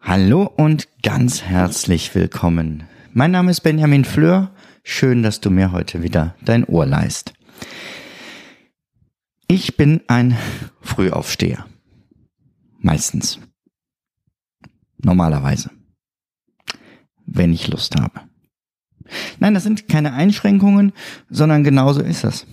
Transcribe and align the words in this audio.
Hallo 0.00 0.50
und 0.56 0.88
ganz 1.04 1.42
herzlich 1.42 2.12
willkommen. 2.16 2.84
Mein 3.12 3.30
Name 3.30 3.52
ist 3.52 3.60
Benjamin 3.60 4.04
Fleur. 4.04 4.50
Schön, 4.82 5.22
dass 5.22 5.40
du 5.40 5.50
mir 5.50 5.70
heute 5.70 6.02
wieder 6.02 6.34
dein 6.44 6.64
Ohr 6.64 6.84
leist. 6.84 7.34
Ich 9.46 9.76
bin 9.76 10.00
ein 10.08 10.36
Frühaufsteher. 10.80 11.66
Meistens. 12.80 13.38
Normalerweise. 14.98 15.70
Wenn 17.24 17.52
ich 17.52 17.68
Lust 17.68 17.94
habe. 18.00 18.22
Nein, 19.38 19.54
das 19.54 19.62
sind 19.62 19.86
keine 19.86 20.12
Einschränkungen, 20.12 20.92
sondern 21.30 21.62
genauso 21.62 22.00
ist 22.00 22.24
das. 22.24 22.46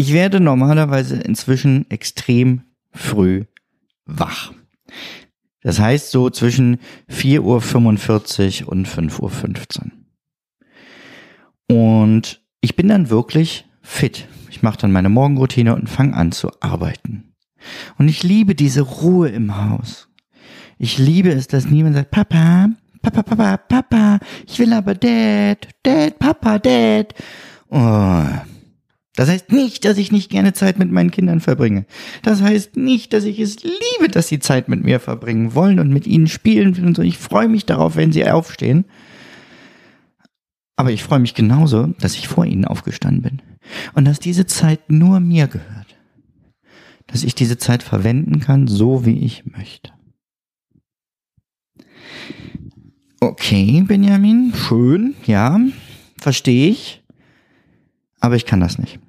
Ich 0.00 0.14
werde 0.14 0.40
normalerweise 0.40 1.16
inzwischen 1.16 1.84
extrem 1.90 2.62
früh 2.90 3.44
wach. 4.06 4.50
Das 5.60 5.78
heißt 5.78 6.10
so 6.10 6.30
zwischen 6.30 6.78
4.45 7.10 8.62
Uhr 8.62 8.68
und 8.72 8.88
5.15 8.88 9.90
Uhr. 11.68 11.76
Und 11.76 12.40
ich 12.62 12.76
bin 12.76 12.88
dann 12.88 13.10
wirklich 13.10 13.66
fit. 13.82 14.26
Ich 14.48 14.62
mache 14.62 14.78
dann 14.78 14.90
meine 14.90 15.10
Morgenroutine 15.10 15.74
und 15.74 15.90
fange 15.90 16.14
an 16.14 16.32
zu 16.32 16.50
arbeiten. 16.60 17.34
Und 17.98 18.08
ich 18.08 18.22
liebe 18.22 18.54
diese 18.54 18.80
Ruhe 18.80 19.28
im 19.28 19.54
Haus. 19.54 20.08
Ich 20.78 20.96
liebe 20.96 21.28
es, 21.28 21.46
dass 21.46 21.66
niemand 21.66 21.96
sagt, 21.96 22.10
Papa, 22.10 22.70
Papa, 23.02 23.22
Papa, 23.22 23.58
Papa, 23.58 24.18
ich 24.46 24.58
will 24.60 24.72
aber 24.72 24.94
Dad, 24.94 25.68
Dad, 25.82 26.18
Papa, 26.18 26.58
Dad. 26.58 27.14
Oh. 27.68 28.24
Das 29.16 29.28
heißt 29.28 29.50
nicht, 29.52 29.84
dass 29.84 29.98
ich 29.98 30.12
nicht 30.12 30.30
gerne 30.30 30.52
Zeit 30.52 30.78
mit 30.78 30.90
meinen 30.90 31.10
Kindern 31.10 31.40
verbringe. 31.40 31.84
Das 32.22 32.42
heißt 32.42 32.76
nicht, 32.76 33.12
dass 33.12 33.24
ich 33.24 33.40
es 33.40 33.56
liebe, 33.62 34.08
dass 34.10 34.28
sie 34.28 34.38
Zeit 34.38 34.68
mit 34.68 34.84
mir 34.84 35.00
verbringen 35.00 35.54
wollen 35.54 35.80
und 35.80 35.92
mit 35.92 36.06
ihnen 36.06 36.28
spielen 36.28 36.84
und 36.84 36.96
so. 36.96 37.02
Ich 37.02 37.18
freue 37.18 37.48
mich 37.48 37.66
darauf, 37.66 37.96
wenn 37.96 38.12
sie 38.12 38.28
aufstehen. 38.28 38.84
Aber 40.76 40.92
ich 40.92 41.02
freue 41.02 41.18
mich 41.18 41.34
genauso, 41.34 41.88
dass 41.98 42.14
ich 42.14 42.28
vor 42.28 42.46
ihnen 42.46 42.64
aufgestanden 42.64 43.22
bin. 43.22 43.42
Und 43.94 44.06
dass 44.06 44.20
diese 44.20 44.46
Zeit 44.46 44.90
nur 44.90 45.20
mir 45.20 45.48
gehört. 45.48 45.96
Dass 47.06 47.24
ich 47.24 47.34
diese 47.34 47.58
Zeit 47.58 47.82
verwenden 47.82 48.40
kann, 48.40 48.68
so 48.68 49.04
wie 49.04 49.18
ich 49.18 49.44
möchte. 49.44 49.92
Okay, 53.20 53.84
Benjamin, 53.86 54.54
schön, 54.54 55.14
ja, 55.26 55.60
verstehe 56.18 56.70
ich. 56.70 56.99
Aber 58.20 58.36
ich 58.36 58.46
kann 58.46 58.60
das 58.60 58.78
nicht. 58.78 59.00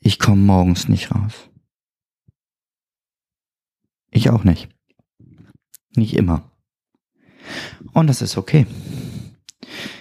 Ich 0.00 0.18
komme 0.18 0.42
morgens 0.42 0.88
nicht 0.88 1.14
raus. 1.14 1.50
Ich 4.10 4.30
auch 4.30 4.44
nicht. 4.44 4.68
Nicht 5.94 6.14
immer. 6.14 6.50
Und 7.92 8.06
das 8.06 8.22
ist 8.22 8.36
okay. 8.36 8.66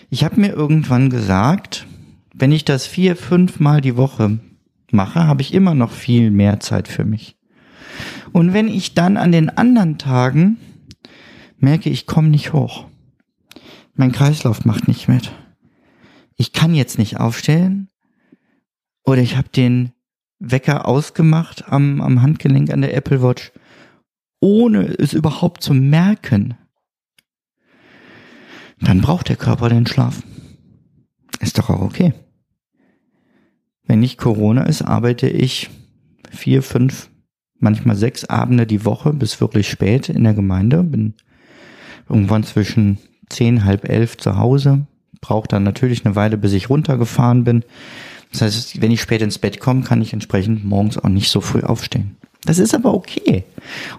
Ich 0.10 0.24
habe 0.24 0.40
mir 0.40 0.54
irgendwann 0.54 1.10
gesagt, 1.10 1.86
wenn 2.34 2.52
ich 2.52 2.66
das 2.66 2.86
vier, 2.86 3.16
fünf 3.16 3.60
Mal 3.60 3.82
die 3.82 3.98
Woche 3.98 4.40
mache, 4.92 5.26
habe 5.26 5.42
ich 5.42 5.54
immer 5.54 5.74
noch 5.74 5.92
viel 5.92 6.32
mehr 6.32 6.60
Zeit 6.60 6.88
für 6.88 7.06
mich. 7.06 7.38
Und 8.32 8.54
wenn 8.54 8.68
ich 8.68 8.94
dann 8.94 9.18
an 9.18 9.32
den 9.32 9.50
anderen 9.50 9.98
Tagen 9.98 10.58
merke, 11.58 11.90
ich 11.90 12.06
komme 12.06 12.30
nicht 12.30 12.54
hoch, 12.54 12.88
mein 13.96 14.12
Kreislauf 14.12 14.66
macht 14.66 14.88
nicht 14.88 15.08
mit, 15.08 15.32
ich 16.36 16.54
kann 16.54 16.74
jetzt 16.74 16.98
nicht 16.98 17.18
aufstellen 17.20 17.90
oder 19.04 19.22
ich 19.22 19.38
habe 19.38 19.50
den 19.50 19.92
Wecker 20.40 20.88
ausgemacht 20.88 21.72
am, 21.72 22.02
am 22.02 22.22
Handgelenk 22.22 22.72
an 22.72 22.82
der 22.82 22.96
Apple 22.96 23.22
Watch, 23.22 23.52
ohne 24.42 24.86
es 24.86 25.14
überhaupt 25.14 25.64
zu 25.64 25.74
merken, 25.74 26.56
dann 28.80 29.02
braucht 29.02 29.30
der 29.30 29.38
Körper 29.38 29.70
den 29.70 29.88
Schlaf. 29.88 30.22
Ist 31.40 31.58
doch 31.58 31.70
auch 31.70 31.82
okay. 31.82 32.14
Wenn 33.88 34.00
nicht 34.00 34.18
Corona 34.18 34.64
ist, 34.64 34.82
arbeite 34.82 35.30
ich 35.30 35.70
vier, 36.32 36.64
fünf, 36.64 37.10
manchmal 37.60 37.96
sechs 37.96 38.26
Abende 38.26 38.68
die 38.68 38.84
Woche 38.84 39.14
bis 39.14 39.40
wirklich 39.40 39.70
spät 39.70 40.10
in 40.10 40.24
der 40.24 40.34
Gemeinde. 40.34 40.84
Bin 40.84 41.14
irgendwann 42.10 42.44
zwischen 42.44 42.98
zehn, 43.30 43.64
halb 43.64 43.88
elf 43.88 44.18
zu 44.18 44.38
Hause. 44.38 44.88
Brauche 45.26 45.48
dann 45.48 45.64
natürlich 45.64 46.06
eine 46.06 46.16
Weile, 46.16 46.38
bis 46.38 46.54
ich 46.54 46.70
runtergefahren 46.70 47.44
bin. 47.44 47.64
Das 48.32 48.42
heißt, 48.42 48.80
wenn 48.80 48.92
ich 48.92 49.02
spät 49.02 49.24
ins 49.24 49.40
Bett 49.40 49.60
komme, 49.60 49.82
kann 49.82 50.04
ich 50.04 50.14
entsprechend 50.14 50.64
morgens 50.64 51.00
auch 51.00 51.10
nicht 51.10 51.32
so 51.32 51.42
früh 51.42 51.62
aufstehen. 51.62 52.16
Das 52.44 52.60
ist 52.60 52.76
aber 52.76 52.94
okay. 52.94 53.44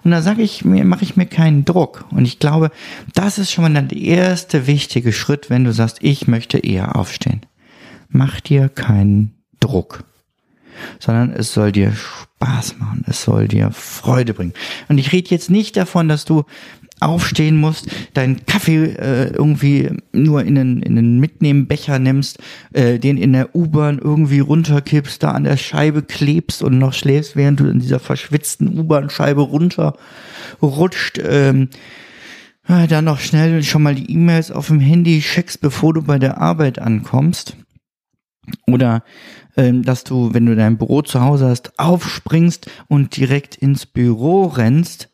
Und 0.04 0.12
da 0.12 0.22
sage 0.22 0.42
ich 0.42 0.64
mir, 0.64 0.84
mache 0.84 1.02
ich 1.02 1.16
mir 1.16 1.26
keinen 1.26 1.64
Druck. 1.64 2.04
Und 2.12 2.26
ich 2.26 2.38
glaube, 2.38 2.70
das 3.12 3.38
ist 3.38 3.50
schon 3.50 3.72
mal 3.72 3.82
der 3.82 3.98
erste 3.98 4.68
wichtige 4.68 5.12
Schritt, 5.12 5.50
wenn 5.50 5.64
du 5.64 5.72
sagst, 5.72 5.98
ich 6.00 6.28
möchte 6.28 6.58
eher 6.58 6.94
aufstehen. 6.94 7.40
Mach 8.08 8.40
dir 8.40 8.68
keinen 8.68 9.34
Druck, 9.58 10.04
sondern 11.00 11.32
es 11.32 11.52
soll 11.52 11.72
dir 11.72 11.92
Spaß 11.92 12.78
machen, 12.78 13.04
es 13.08 13.24
soll 13.24 13.48
dir 13.48 13.72
Freude 13.72 14.32
bringen. 14.32 14.54
Und 14.88 14.98
ich 14.98 15.10
rede 15.10 15.30
jetzt 15.30 15.50
nicht 15.50 15.76
davon, 15.76 16.06
dass 16.06 16.24
du 16.24 16.44
aufstehen 17.00 17.56
musst, 17.56 17.88
deinen 18.14 18.46
Kaffee 18.46 18.84
äh, 18.84 19.30
irgendwie 19.32 19.90
nur 20.12 20.44
in 20.44 20.58
einen, 20.58 20.82
in 20.82 20.98
einen 20.98 21.20
Mitnehmenbecher 21.20 21.98
nimmst, 21.98 22.38
äh, 22.72 22.98
den 22.98 23.18
in 23.18 23.32
der 23.32 23.54
U-Bahn 23.54 23.98
irgendwie 23.98 24.40
runterkippst, 24.40 25.22
da 25.22 25.32
an 25.32 25.44
der 25.44 25.56
Scheibe 25.56 26.02
klebst 26.02 26.62
und 26.62 26.78
noch 26.78 26.94
schläfst, 26.94 27.36
während 27.36 27.60
du 27.60 27.66
in 27.66 27.80
dieser 27.80 28.00
verschwitzten 28.00 28.78
U-Bahn-Scheibe 28.78 29.42
runterrutscht. 29.42 31.20
Ähm, 31.22 31.68
dann 32.66 33.04
noch 33.04 33.20
schnell 33.20 33.62
schon 33.62 33.82
mal 33.82 33.94
die 33.94 34.10
E-Mails 34.10 34.50
auf 34.50 34.66
dem 34.68 34.80
Handy 34.80 35.20
checkst, 35.20 35.60
bevor 35.60 35.94
du 35.94 36.02
bei 36.02 36.18
der 36.18 36.40
Arbeit 36.40 36.80
ankommst. 36.80 37.56
Oder 38.66 39.04
ähm, 39.56 39.82
dass 39.82 40.04
du, 40.04 40.34
wenn 40.34 40.46
du 40.46 40.56
dein 40.56 40.78
Büro 40.78 41.02
zu 41.02 41.20
Hause 41.20 41.48
hast, 41.48 41.78
aufspringst 41.78 42.70
und 42.88 43.16
direkt 43.16 43.56
ins 43.56 43.86
Büro 43.86 44.46
rennst, 44.46 45.10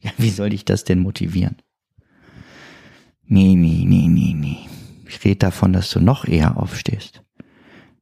ja, 0.02 0.10
wie 0.18 0.30
soll 0.30 0.52
ich 0.52 0.64
das 0.64 0.84
denn 0.84 1.00
motivieren? 1.00 1.56
Nee, 3.26 3.54
nee, 3.54 3.84
nee, 3.86 4.08
nee, 4.08 4.34
nee. 4.34 4.58
Ich 5.06 5.24
rede 5.24 5.36
davon, 5.36 5.72
dass 5.72 5.90
du 5.90 6.00
noch 6.00 6.24
eher 6.24 6.56
aufstehst, 6.56 7.22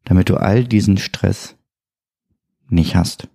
damit 0.04 0.28
du 0.28 0.36
all 0.36 0.64
diesen 0.64 0.98
Stress 0.98 1.56
nicht 2.68 2.96
hast. 2.96 3.28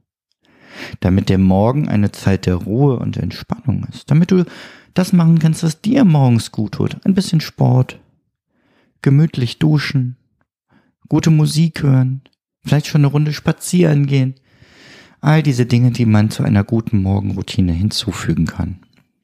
Damit 0.99 1.29
der 1.29 1.37
Morgen 1.37 1.87
eine 1.87 2.11
Zeit 2.11 2.45
der 2.45 2.55
Ruhe 2.55 2.97
und 2.97 3.17
Entspannung 3.17 3.85
ist. 3.91 4.09
Damit 4.09 4.31
du 4.31 4.45
das 4.93 5.13
machen 5.13 5.39
kannst, 5.39 5.63
was 5.63 5.81
dir 5.81 6.03
morgens 6.03 6.51
gut 6.51 6.73
tut. 6.73 7.03
Ein 7.05 7.13
bisschen 7.13 7.41
Sport, 7.41 7.99
gemütlich 9.01 9.59
duschen, 9.59 10.17
gute 11.09 11.29
Musik 11.29 11.83
hören, 11.83 12.21
vielleicht 12.63 12.87
schon 12.87 13.01
eine 13.01 13.11
Runde 13.11 13.33
spazieren 13.33 14.07
gehen, 14.07 14.35
All 15.23 15.41
diese 15.41 15.65
Dinge, 15.65 15.91
die 15.91 16.05
man 16.05 16.31
zu 16.31 16.43
einer 16.43 16.65
guten 16.65 17.01
Morgenroutine 17.01 17.71
hinzufügen 17.71 18.45
kann. 18.45 18.79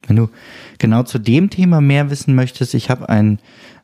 Wenn 0.06 0.16
du 0.16 0.30
genau 0.78 1.02
zu 1.02 1.18
dem 1.18 1.50
Thema 1.50 1.82
mehr 1.82 2.08
wissen 2.08 2.34
möchtest, 2.34 2.72
ich 2.72 2.88
habe 2.88 3.10
ein 3.10 3.38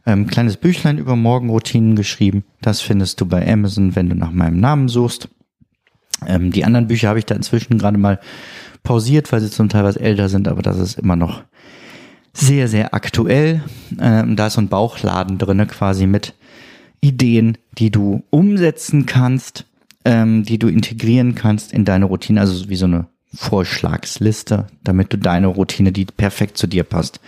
ähm, 0.06 0.26
kleines 0.26 0.56
Büchlein 0.56 0.96
über 0.96 1.14
Morgenroutinen 1.14 1.94
geschrieben. 1.94 2.44
Das 2.62 2.80
findest 2.80 3.20
du 3.20 3.26
bei 3.26 3.46
Amazon, 3.46 3.96
wenn 3.96 4.08
du 4.08 4.16
nach 4.16 4.32
meinem 4.32 4.58
Namen 4.60 4.88
suchst. 4.88 5.28
Ähm, 6.26 6.52
die 6.52 6.64
anderen 6.64 6.86
Bücher 6.86 7.10
habe 7.10 7.18
ich 7.18 7.26
da 7.26 7.34
inzwischen 7.34 7.76
gerade 7.76 7.98
mal 7.98 8.18
pausiert, 8.82 9.30
weil 9.30 9.42
sie 9.42 9.50
zum 9.50 9.68
Teil 9.68 9.84
was 9.84 9.98
älter 9.98 10.30
sind, 10.30 10.48
aber 10.48 10.62
das 10.62 10.78
ist 10.78 10.98
immer 10.98 11.16
noch 11.16 11.42
sehr, 12.32 12.66
sehr 12.66 12.94
aktuell. 12.94 13.62
Ähm, 14.00 14.36
da 14.36 14.46
ist 14.46 14.54
so 14.54 14.62
ein 14.62 14.68
Bauchladen 14.68 15.36
drinne 15.36 15.66
quasi 15.66 16.06
mit 16.06 16.32
Ideen, 17.02 17.58
die 17.76 17.90
du 17.90 18.24
umsetzen 18.30 19.04
kannst 19.04 19.66
ähm, 20.06 20.44
die 20.44 20.58
du 20.58 20.68
integrieren 20.68 21.34
kannst 21.34 21.72
in 21.72 21.84
deine 21.84 22.04
Routine, 22.04 22.40
also 22.40 22.68
wie 22.68 22.76
so 22.76 22.86
eine 22.86 23.08
Vorschlagsliste, 23.34 24.68
damit 24.84 25.12
du 25.12 25.18
deine 25.18 25.48
Routine, 25.48 25.90
die 25.90 26.04
perfekt 26.04 26.56
zu 26.56 26.68
dir 26.68 26.84
passt, 26.84 27.20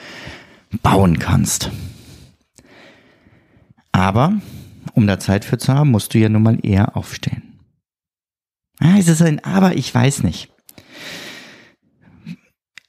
bauen 0.80 1.18
kannst. 1.18 1.72
Aber 3.90 4.40
um 4.94 5.08
da 5.08 5.18
Zeit 5.18 5.44
für 5.44 5.58
zu 5.58 5.74
haben, 5.74 5.90
musst 5.90 6.14
du 6.14 6.18
ja 6.18 6.28
nun 6.28 6.44
mal 6.44 6.58
eher 6.62 6.96
aufstehen. 6.96 7.42
Ah, 8.78 8.96
es 8.96 9.08
ist 9.08 9.22
ein 9.22 9.42
Aber, 9.42 9.74
ich 9.74 9.92
weiß 9.92 10.22
nicht. 10.22 10.48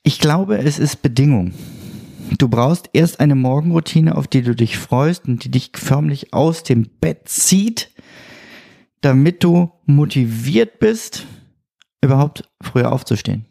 Ich 0.03 0.19
glaube, 0.19 0.59
es 0.59 0.77
ist 0.77 1.01
Bedingung. 1.01 1.53
Du 2.37 2.47
brauchst 2.47 2.91
erst 2.93 3.19
eine 3.19 3.33
Morgenroutine, 3.33 4.15
auf 4.15 4.27
die 4.27 4.43
du 4.43 4.53
dich 4.53 4.77
freust 4.77 5.27
und 5.27 5.43
die 5.43 5.49
dich 5.49 5.71
förmlich 5.73 6.31
aus 6.31 6.61
dem 6.61 6.87
Bett 7.01 7.27
zieht, 7.27 7.89
damit 9.01 9.43
du 9.43 9.71
motiviert 9.85 10.79
bist, 10.79 11.25
überhaupt 12.01 12.49
früher 12.61 12.91
aufzustehen. 12.91 13.45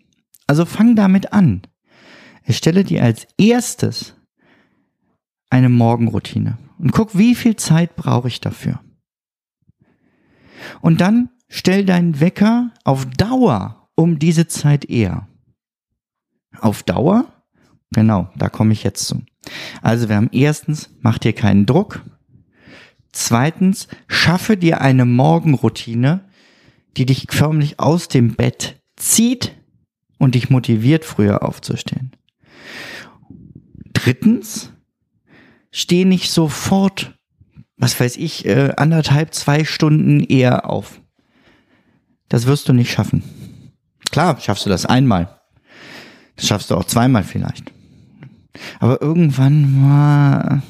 Also 0.46 0.64
fang 0.64 0.96
damit 0.96 1.32
an. 1.32 1.62
Erstelle 2.42 2.84
dir 2.84 3.02
als 3.02 3.26
erstes 3.36 4.14
eine 5.50 5.68
Morgenroutine 5.68 6.58
und 6.78 6.92
guck, 6.92 7.16
wie 7.16 7.34
viel 7.34 7.56
Zeit 7.56 7.96
brauche 7.96 8.28
ich 8.28 8.40
dafür. 8.40 8.80
Und 10.80 11.00
dann 11.00 11.30
stell 11.48 11.84
deinen 11.84 12.20
Wecker 12.20 12.70
auf 12.84 13.06
Dauer 13.06 13.88
um 13.94 14.18
diese 14.18 14.46
Zeit 14.46 14.84
eher. 14.84 15.28
Auf 16.60 16.82
Dauer? 16.82 17.26
Genau, 17.90 18.30
da 18.36 18.48
komme 18.48 18.72
ich 18.72 18.84
jetzt 18.84 19.06
zu. 19.06 19.22
Also 19.82 20.08
wir 20.08 20.16
haben 20.16 20.30
erstens, 20.32 20.90
mach 21.00 21.18
dir 21.18 21.32
keinen 21.32 21.66
Druck. 21.66 22.02
Zweitens, 23.12 23.88
schaffe 24.06 24.56
dir 24.56 24.80
eine 24.80 25.04
Morgenroutine, 25.04 26.24
die 26.96 27.06
dich 27.06 27.26
förmlich 27.30 27.80
aus 27.80 28.08
dem 28.08 28.34
Bett 28.34 28.80
zieht 28.96 29.54
und 30.18 30.34
dich 30.34 30.50
motiviert, 30.50 31.04
früher 31.04 31.42
aufzustehen. 31.42 32.12
Drittens, 33.92 34.72
steh 35.70 36.04
nicht 36.04 36.30
sofort, 36.30 37.18
was 37.76 37.98
weiß 37.98 38.16
ich, 38.16 38.44
äh, 38.46 38.72
anderthalb, 38.76 39.32
zwei 39.34 39.64
Stunden 39.64 40.20
eher 40.20 40.68
auf. 40.68 41.00
Das 42.28 42.46
wirst 42.46 42.68
du 42.68 42.72
nicht 42.72 42.92
schaffen. 42.92 43.22
Klar, 44.10 44.40
schaffst 44.40 44.66
du 44.66 44.70
das 44.70 44.86
einmal. 44.86 45.40
Das 46.36 46.46
schaffst 46.46 46.70
du 46.70 46.76
auch 46.76 46.84
zweimal 46.84 47.24
vielleicht. 47.24 47.72
Aber 48.80 49.00
irgendwann 49.00 49.80
mal, 49.80 50.62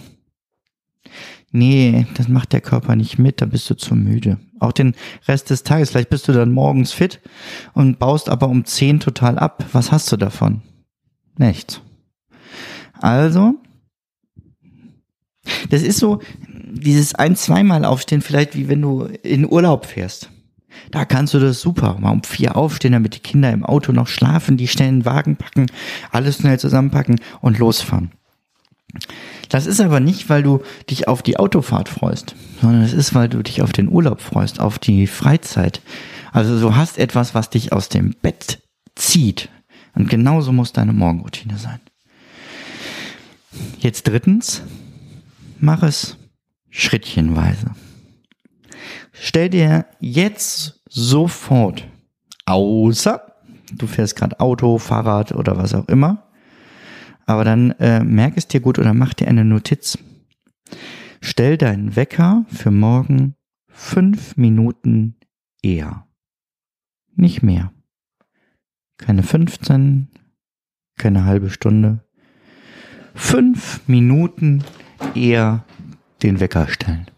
nee, 1.51 2.07
das 2.15 2.29
macht 2.29 2.53
der 2.53 2.61
Körper 2.61 2.97
nicht 2.97 3.19
mit, 3.19 3.41
da 3.41 3.47
bist 3.47 3.69
du 3.71 3.75
zu 3.75 3.95
müde. 3.95 4.39
Auch 4.61 4.73
den 4.73 4.95
Rest 5.27 5.51
des 5.51 5.63
Tages, 5.63 5.91
vielleicht 5.91 6.11
bist 6.11 6.29
du 6.29 6.33
dann 6.33 6.53
morgens 6.53 6.93
fit 6.93 7.21
und 7.75 7.99
baust 7.99 8.29
aber 8.29 8.49
um 8.49 8.65
zehn 8.65 9.01
total 9.01 9.39
ab. 9.39 9.65
Was 9.73 9.93
hast 9.93 10.11
du 10.11 10.17
davon? 10.17 10.63
Nichts. 11.37 11.81
Also, 13.01 13.55
das 15.71 15.83
ist 15.83 15.99
so, 15.99 16.21
dieses 16.43 17.15
ein, 17.15 17.37
zweimal 17.37 17.85
aufstehen, 17.85 18.21
vielleicht 18.21 18.57
wie 18.57 18.69
wenn 18.69 18.83
du 18.83 19.05
in 19.23 19.51
Urlaub 19.51 19.87
fährst. 19.87 20.31
Da 20.91 21.05
kannst 21.05 21.35
du 21.35 21.39
das 21.39 21.61
super. 21.61 21.97
Mal 21.99 22.11
um 22.11 22.23
vier 22.23 22.57
aufstehen, 22.57 22.93
damit 22.93 23.15
die 23.15 23.21
Kinder 23.21 23.53
im 23.53 23.65
Auto 23.65 23.93
noch 23.93 24.07
schlafen, 24.07 24.57
die 24.57 24.69
schnell 24.69 24.89
einen 24.89 25.05
Wagen 25.05 25.37
packen, 25.37 25.67
alles 26.11 26.39
schnell 26.39 26.59
zusammenpacken 26.59 27.21
und 27.41 27.59
losfahren. 27.59 28.13
Das 29.49 29.67
ist 29.67 29.81
aber 29.81 30.01
nicht, 30.01 30.29
weil 30.29 30.43
du 30.43 30.63
dich 30.91 31.09
auf 31.09 31.23
die 31.23 31.39
Autofahrt 31.39 31.89
freust, 31.89 32.35
sondern 32.61 32.83
es 32.83 32.93
ist, 32.93 33.15
weil 33.15 33.29
du 33.29 33.43
dich 33.43 33.63
auf 33.63 33.73
den 33.73 33.89
Urlaub 33.89 34.21
freust, 34.21 34.61
auf 34.61 34.79
die 34.79 35.07
Freizeit. 35.07 35.81
Also 36.33 36.61
du 36.61 36.77
hast 36.77 36.99
etwas, 36.99 37.35
was 37.35 37.51
dich 37.51 37.73
aus 37.73 37.89
dem 37.89 38.15
Bett 38.23 38.61
zieht. 38.95 39.49
Und 39.95 40.09
genauso 40.09 40.53
muss 40.53 40.73
deine 40.73 40.93
Morgenroutine 40.93 41.59
sein. 41.59 41.81
Jetzt 43.79 44.07
drittens, 44.07 44.63
mach 45.59 45.83
es 45.83 46.17
schrittchenweise. 46.71 47.73
Stell 49.13 49.49
dir 49.49 49.87
jetzt 50.01 50.81
sofort, 50.89 51.85
außer 52.47 53.33
du 53.73 53.87
fährst 53.87 54.17
gerade 54.17 54.39
Auto, 54.41 54.79
Fahrrad 54.79 55.33
oder 55.33 55.57
was 55.57 55.75
auch 55.75 55.89
immer, 55.89 56.28
aber 57.29 57.45
dann 57.45 57.73
äh, 57.73 58.03
merk 58.03 58.39
es 58.39 58.49
dir 58.49 58.61
gut 58.61 58.79
oder 58.79 58.95
mach 58.95 59.13
dir 59.13 59.29
eine 59.29 59.45
Notiz. 59.45 59.99
Stell 61.21 61.59
deinen 61.59 61.95
Wecker 61.95 62.47
für 62.49 62.71
morgen 62.71 63.35
fünf 63.69 64.39
Minuten 64.39 65.15
eher. 65.63 66.07
Nicht 67.17 67.43
mehr. 67.43 67.71
Keine 68.97 69.23
15, 69.23 70.09
keine 70.97 71.27
halbe 71.27 71.51
Stunde. 71.51 72.03
Fünf 73.15 73.87
Minuten 73.87 74.65
eher 75.15 75.67
den 76.23 76.41
Wecker 76.41 76.67
stellen. 76.67 77.11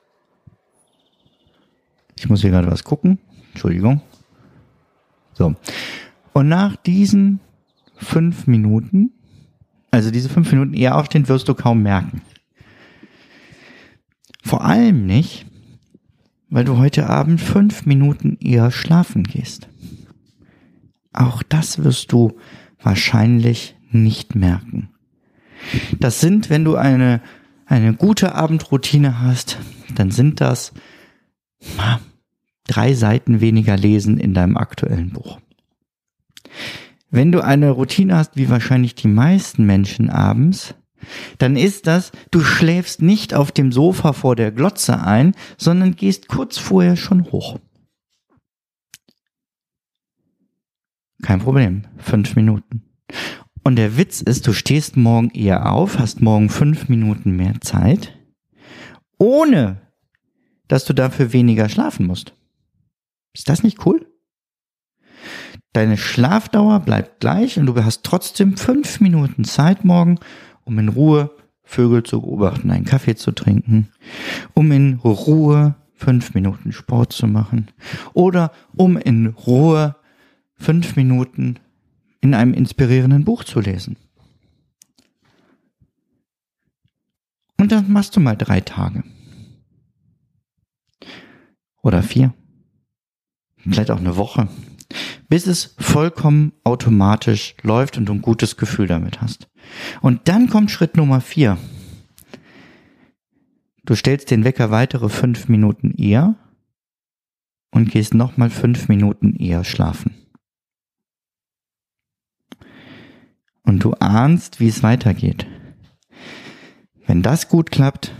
Ich 2.19 2.29
muss 2.29 2.41
hier 2.41 2.51
gerade 2.51 2.69
was 2.69 2.83
gucken. 2.83 3.21
Entschuldigung. 3.53 4.03
So. 5.35 5.55
Und 6.33 6.49
nach 6.49 6.75
diesen 6.75 7.39
fünf 7.95 8.49
Minuten, 8.49 9.13
also 9.91 10.11
diese 10.11 10.29
fünf 10.29 10.51
Minuten 10.53 10.75
eher 10.75 10.97
aufstehen, 10.97 11.29
wirst 11.29 11.49
du 11.49 11.55
kaum 11.55 11.83
merken. 11.83 12.23
Vor 14.43 14.65
allem 14.65 15.07
nicht, 15.07 15.47
weil 16.49 16.65
du 16.65 16.79
heute 16.79 17.09
Abend 17.09 17.41
fünf 17.41 17.87
Minuten 17.87 18.39
eher 18.41 18.71
schlafen 18.71 19.25
gehst. 19.25 19.69
Auch 21.13 21.43
das 21.43 21.83
wirst 21.83 22.13
du 22.13 22.39
wahrscheinlich 22.81 23.77
nicht 23.91 24.35
merken. 24.35 24.91
Das 25.99 26.21
sind, 26.21 26.51
wenn 26.51 26.65
du 26.65 26.77
eine, 26.77 27.21
eine 27.67 27.93
gute 27.95 28.35
Abendroutine 28.35 29.21
hast, 29.21 29.59
dann 29.95 30.11
sind 30.11 30.41
das 30.41 30.73
drei 32.67 32.95
Seiten 32.95 33.41
weniger 33.41 33.77
lesen 33.77 34.19
in 34.19 34.33
deinem 34.33 34.57
aktuellen 34.57 35.11
Buch. 35.11 35.41
Wenn 37.11 37.33
du 37.33 37.43
eine 37.43 37.71
Routine 37.71 38.17
hast, 38.17 38.37
wie 38.37 38.49
wahrscheinlich 38.49 38.95
die 38.95 39.09
meisten 39.09 39.67
Menschen 39.67 40.11
abends, 40.11 40.75
dann 41.39 41.57
ist 41.57 41.87
das, 41.87 42.13
du 42.31 42.41
schläfst 42.41 43.03
nicht 43.03 43.35
auf 43.35 43.53
dem 43.53 43.73
Sofa 43.73 44.13
vor 44.13 44.37
der 44.37 44.53
Glotze 44.53 45.01
ein, 45.01 45.35
sondern 45.57 45.97
gehst 45.97 46.29
kurz 46.29 46.59
vorher 46.59 46.97
schon 46.97 47.33
hoch. 47.33 47.59
Kein 51.23 51.41
Problem, 51.41 51.85
fünf 51.99 52.37
Minuten. 52.37 52.83
Und 53.63 53.77
der 53.77 53.97
Witz 53.97 54.23
ist, 54.23 54.47
du 54.47 54.53
stehst 54.53 54.97
morgen 54.97 55.31
eher 55.31 55.71
auf, 55.71 55.99
hast 55.99 56.23
morgen 56.23 56.49
fünf 56.49 56.89
Minuten 56.89 57.33
mehr 57.33 57.61
Zeit, 57.61 58.17
ohne 59.19 59.83
dass 60.69 60.85
du 60.85 60.95
dafür 60.95 61.33
weniger 61.33 61.69
schlafen 61.69 62.07
musst. 62.07 62.35
Ist 63.35 63.49
das 63.49 63.63
nicht 63.63 63.85
cool? 63.85 64.10
Deine 65.73 65.97
Schlafdauer 65.97 66.81
bleibt 66.81 67.21
gleich 67.21 67.59
und 67.59 67.67
du 67.67 67.85
hast 67.85 68.03
trotzdem 68.03 68.57
fünf 68.57 69.01
Minuten 69.01 69.45
Zeit 69.45 69.85
morgen, 69.85 70.19
um 70.65 70.79
in 70.79 70.89
Ruhe 70.89 71.31
Vögel 71.63 72.03
zu 72.03 72.21
beobachten, 72.21 72.71
einen 72.71 72.85
Kaffee 72.85 73.15
zu 73.15 73.31
trinken, 73.31 73.89
um 74.55 74.73
in 74.73 74.95
Ruhe 74.95 75.77
fünf 75.95 76.35
Minuten 76.35 76.73
Sport 76.73 77.13
zu 77.13 77.29
machen 77.29 77.69
oder 78.13 78.51
um 78.75 78.97
in 78.97 79.27
Ruhe 79.27 79.95
fünf 80.55 80.97
Minuten 80.97 81.61
in 82.21 82.35
einem 82.35 82.55
inspirierenden 82.55 83.25
Buch 83.25 83.45
zu 83.45 83.61
lesen. 83.61 83.97
Und 87.59 87.71
das 87.71 87.87
machst 87.87 88.17
du 88.17 88.21
mal 88.21 88.37
drei 88.37 88.61
Tage. 88.61 89.05
Oder 91.83 92.03
vier 92.03 92.35
vielleicht 93.63 93.91
auch 93.91 93.99
eine 93.99 94.17
Woche, 94.17 94.49
bis 95.31 95.47
es 95.47 95.77
vollkommen 95.79 96.53
automatisch 96.65 97.55
läuft 97.63 97.97
und 97.97 98.07
du 98.07 98.13
ein 98.13 98.21
gutes 98.21 98.57
Gefühl 98.57 98.89
damit 98.89 99.23
hast. 99.23 99.49
Und 100.03 100.29
dann 100.29 100.51
kommt 100.51 100.73
Schritt 100.73 100.97
Nummer 100.97 101.21
vier. 101.21 101.57
Du 103.85 103.95
stellst 103.95 104.31
den 104.31 104.45
Wecker 104.45 104.71
weitere 104.71 105.09
fünf 105.09 105.49
Minuten 105.49 105.93
eher 105.93 106.35
und 107.71 107.91
gehst 107.91 108.13
nochmal 108.13 108.51
fünf 108.51 108.89
Minuten 108.89 109.37
eher 109.37 109.63
schlafen. 109.63 110.15
Und 113.63 113.85
du 113.85 113.93
ahnst, 113.95 114.59
wie 114.59 114.69
es 114.69 114.83
weitergeht. 114.83 115.47
Wenn 117.07 117.23
das 117.23 117.49
gut 117.49 117.71
klappt, 117.71 118.13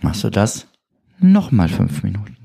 machst 0.00 0.24
du 0.24 0.30
das 0.30 0.66
nochmal 1.18 1.68
fünf 1.68 2.02
Minuten 2.02 2.41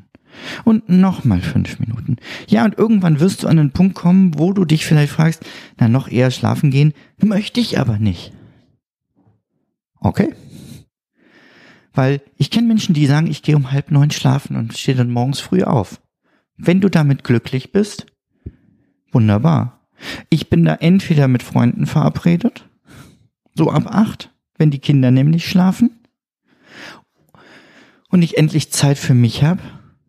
und 0.63 0.89
nochmal 0.89 1.41
fünf 1.41 1.79
Minuten. 1.79 2.17
Ja, 2.47 2.65
und 2.65 2.77
irgendwann 2.77 3.19
wirst 3.19 3.43
du 3.43 3.47
an 3.47 3.57
den 3.57 3.71
Punkt 3.71 3.95
kommen, 3.95 4.37
wo 4.37 4.53
du 4.53 4.65
dich 4.65 4.85
vielleicht 4.85 5.13
fragst, 5.13 5.45
na, 5.77 5.87
noch 5.87 6.07
eher 6.07 6.31
schlafen 6.31 6.71
gehen, 6.71 6.93
möchte 7.21 7.59
ich 7.59 7.79
aber 7.79 7.99
nicht. 7.99 8.33
Okay. 9.99 10.33
Weil 11.93 12.21
ich 12.37 12.51
kenne 12.51 12.67
Menschen, 12.67 12.93
die 12.93 13.07
sagen, 13.07 13.27
ich 13.27 13.41
gehe 13.41 13.55
um 13.55 13.71
halb 13.71 13.91
neun 13.91 14.11
schlafen 14.11 14.55
und 14.55 14.77
stehe 14.77 14.97
dann 14.97 15.11
morgens 15.11 15.39
früh 15.39 15.63
auf. 15.63 16.01
Wenn 16.55 16.81
du 16.81 16.89
damit 16.89 17.23
glücklich 17.23 17.71
bist, 17.71 18.05
wunderbar. 19.11 19.87
Ich 20.29 20.49
bin 20.49 20.63
da 20.63 20.75
entweder 20.75 21.27
mit 21.27 21.41
Freunden 21.43 21.87
verabredet, 21.87 22.65
so 23.55 23.71
ab 23.71 23.87
acht, 23.87 24.31
wenn 24.57 24.69
die 24.69 24.79
Kinder 24.79 25.09
nämlich 25.11 25.47
schlafen, 25.47 25.91
und 28.09 28.21
ich 28.21 28.37
endlich 28.37 28.71
Zeit 28.71 28.97
für 28.97 29.13
mich 29.13 29.43
habe, 29.43 29.61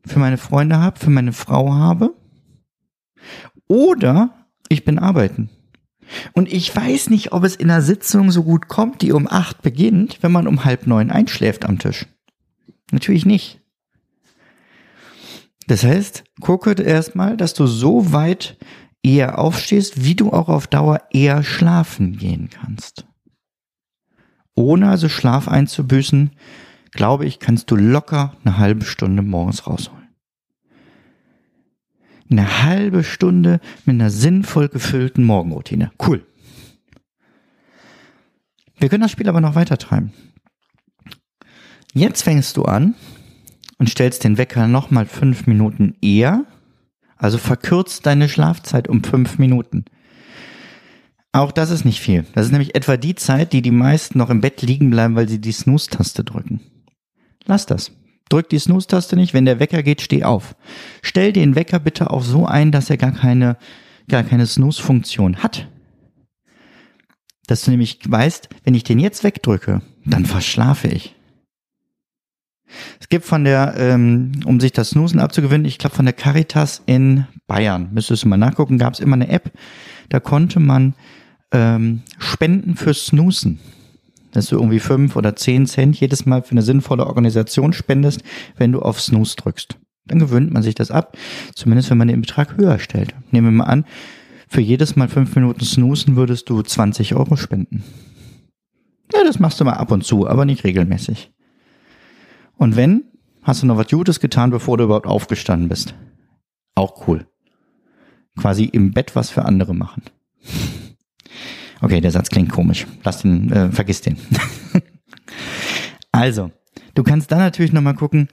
für 0.08 0.18
meine 0.18 0.38
Freunde 0.38 0.78
habe, 0.78 0.98
für 0.98 1.10
meine 1.10 1.32
Frau 1.32 1.72
habe. 1.72 2.14
Oder 3.66 4.46
ich 4.68 4.84
bin 4.84 4.98
arbeiten. 4.98 5.50
Und 6.32 6.50
ich 6.52 6.74
weiß 6.74 7.10
nicht, 7.10 7.32
ob 7.32 7.44
es 7.44 7.56
in 7.56 7.70
einer 7.70 7.82
Sitzung 7.82 8.30
so 8.30 8.42
gut 8.42 8.68
kommt, 8.68 9.02
die 9.02 9.12
um 9.12 9.26
acht 9.28 9.62
beginnt, 9.62 10.22
wenn 10.22 10.32
man 10.32 10.46
um 10.46 10.64
halb 10.64 10.86
neun 10.86 11.10
einschläft 11.10 11.66
am 11.66 11.78
Tisch. 11.78 12.06
Natürlich 12.90 13.26
nicht. 13.26 13.60
Das 15.66 15.84
heißt, 15.84 16.24
gucke 16.40 16.72
erstmal, 16.72 17.36
dass 17.36 17.52
du 17.52 17.66
so 17.66 18.12
weit 18.12 18.56
eher 19.02 19.38
aufstehst, 19.38 20.02
wie 20.02 20.14
du 20.14 20.32
auch 20.32 20.48
auf 20.48 20.66
Dauer 20.66 21.02
eher 21.10 21.42
schlafen 21.42 22.16
gehen 22.16 22.48
kannst. 22.48 23.06
Ohne 24.54 24.88
also 24.88 25.08
Schlaf 25.08 25.46
einzubüßen, 25.46 26.30
glaube 26.92 27.26
ich, 27.26 27.38
kannst 27.38 27.70
du 27.70 27.76
locker 27.76 28.36
eine 28.44 28.58
halbe 28.58 28.84
Stunde 28.84 29.22
morgens 29.22 29.66
rausholen. 29.66 30.08
Eine 32.30 32.62
halbe 32.64 33.04
Stunde 33.04 33.60
mit 33.84 33.94
einer 33.94 34.10
sinnvoll 34.10 34.68
gefüllten 34.68 35.24
Morgenroutine. 35.24 35.90
Cool. 36.04 36.26
Wir 38.78 38.88
können 38.88 39.02
das 39.02 39.10
Spiel 39.10 39.28
aber 39.28 39.40
noch 39.40 39.54
weiter 39.54 39.78
treiben. 39.78 40.12
Jetzt 41.94 42.22
fängst 42.22 42.56
du 42.56 42.64
an 42.64 42.94
und 43.78 43.88
stellst 43.88 44.24
den 44.24 44.38
Wecker 44.38 44.68
nochmal 44.68 45.06
fünf 45.06 45.46
Minuten 45.46 45.96
eher. 46.02 46.44
Also 47.16 47.38
verkürzt 47.38 48.06
deine 48.06 48.28
Schlafzeit 48.28 48.88
um 48.88 49.02
fünf 49.02 49.38
Minuten. 49.38 49.84
Auch 51.32 51.50
das 51.50 51.70
ist 51.70 51.84
nicht 51.84 52.00
viel. 52.00 52.24
Das 52.34 52.46
ist 52.46 52.52
nämlich 52.52 52.74
etwa 52.74 52.96
die 52.96 53.14
Zeit, 53.14 53.52
die 53.52 53.62
die 53.62 53.70
meisten 53.70 54.18
noch 54.18 54.30
im 54.30 54.40
Bett 54.40 54.62
liegen 54.62 54.90
bleiben, 54.90 55.16
weil 55.16 55.28
sie 55.28 55.40
die 55.40 55.52
Snooze-Taste 55.52 56.24
drücken. 56.24 56.60
Lass 57.48 57.66
das. 57.66 57.90
Drück 58.28 58.50
die 58.50 58.58
Snooze-Taste 58.58 59.16
nicht. 59.16 59.34
Wenn 59.34 59.46
der 59.46 59.58
Wecker 59.58 59.82
geht, 59.82 60.02
steh 60.02 60.22
auf. 60.22 60.54
Stell 61.02 61.32
den 61.32 61.56
Wecker 61.56 61.80
bitte 61.80 62.10
auch 62.10 62.22
so 62.22 62.46
ein, 62.46 62.70
dass 62.70 62.90
er 62.90 62.98
gar 62.98 63.12
keine, 63.12 63.56
gar 64.06 64.22
keine 64.22 64.46
Snooze-Funktion 64.46 65.38
hat. 65.38 65.66
Dass 67.46 67.62
du 67.62 67.70
nämlich 67.70 67.98
weißt, 68.06 68.50
wenn 68.64 68.74
ich 68.74 68.84
den 68.84 69.00
jetzt 69.00 69.24
wegdrücke, 69.24 69.80
dann 70.04 70.26
verschlafe 70.26 70.88
ich. 70.88 71.16
Es 73.00 73.08
gibt 73.08 73.24
von 73.24 73.44
der, 73.44 73.74
ähm, 73.78 74.32
um 74.44 74.60
sich 74.60 74.72
das 74.72 74.90
Snoosen 74.90 75.20
abzugewöhnen, 75.20 75.64
ich 75.64 75.78
glaube 75.78 75.96
von 75.96 76.04
der 76.04 76.12
Caritas 76.12 76.82
in 76.84 77.26
Bayern, 77.46 77.88
müsstest 77.94 78.24
du 78.24 78.28
mal 78.28 78.36
nachgucken, 78.36 78.76
gab 78.76 78.92
es 78.92 79.00
immer 79.00 79.14
eine 79.14 79.30
App, 79.30 79.52
da 80.10 80.20
konnte 80.20 80.60
man 80.60 80.94
ähm, 81.50 82.02
spenden 82.18 82.76
fürs 82.76 83.06
Snoosen 83.06 83.58
dass 84.32 84.46
du 84.46 84.56
irgendwie 84.56 84.80
fünf 84.80 85.16
oder 85.16 85.36
zehn 85.36 85.66
Cent 85.66 85.98
jedes 85.98 86.26
Mal 86.26 86.42
für 86.42 86.52
eine 86.52 86.62
sinnvolle 86.62 87.06
Organisation 87.06 87.72
spendest, 87.72 88.22
wenn 88.56 88.72
du 88.72 88.80
auf 88.80 89.00
Snooze 89.00 89.36
drückst. 89.36 89.78
Dann 90.06 90.18
gewöhnt 90.18 90.52
man 90.52 90.62
sich 90.62 90.74
das 90.74 90.90
ab, 90.90 91.16
zumindest 91.54 91.90
wenn 91.90 91.98
man 91.98 92.08
den 92.08 92.20
Betrag 92.20 92.56
höher 92.56 92.78
stellt. 92.78 93.14
Nehmen 93.30 93.48
wir 93.48 93.52
mal 93.52 93.64
an, 93.64 93.84
für 94.48 94.62
jedes 94.62 94.96
Mal 94.96 95.08
fünf 95.08 95.34
Minuten 95.34 95.64
snoosen 95.64 96.16
würdest 96.16 96.48
du 96.48 96.62
20 96.62 97.14
Euro 97.14 97.36
spenden. 97.36 97.84
Ja, 99.14 99.22
das 99.24 99.38
machst 99.38 99.60
du 99.60 99.64
mal 99.64 99.74
ab 99.74 99.90
und 99.90 100.04
zu, 100.04 100.26
aber 100.26 100.44
nicht 100.44 100.64
regelmäßig. 100.64 101.30
Und 102.56 102.76
wenn, 102.76 103.04
hast 103.42 103.62
du 103.62 103.66
noch 103.66 103.76
was 103.76 103.88
Gutes 103.88 104.20
getan, 104.20 104.50
bevor 104.50 104.78
du 104.78 104.84
überhaupt 104.84 105.06
aufgestanden 105.06 105.68
bist. 105.68 105.94
Auch 106.74 107.06
cool. 107.06 107.26
Quasi 108.38 108.64
im 108.64 108.92
Bett 108.92 109.16
was 109.16 109.30
für 109.30 109.44
andere 109.44 109.74
machen. 109.74 110.02
Okay, 111.80 112.00
der 112.00 112.10
Satz 112.10 112.28
klingt 112.28 112.50
komisch. 112.50 112.86
Lass 113.04 113.22
den, 113.22 113.52
äh, 113.52 113.70
vergiss 113.70 114.00
den. 114.00 114.16
also, 116.12 116.50
du 116.94 117.02
kannst 117.02 117.30
dann 117.30 117.38
natürlich 117.38 117.72
nochmal 117.72 117.94
gucken, 117.94 118.28